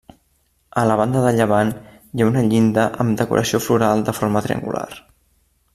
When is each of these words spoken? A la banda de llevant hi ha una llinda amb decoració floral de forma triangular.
A 0.83 0.85
la 0.91 0.95
banda 1.01 1.19
de 1.25 1.33
llevant 1.39 1.69
hi 1.91 2.23
ha 2.25 2.29
una 2.31 2.43
llinda 2.47 2.89
amb 3.05 3.21
decoració 3.21 3.61
floral 3.67 4.03
de 4.09 4.17
forma 4.23 4.43
triangular. 4.49 4.89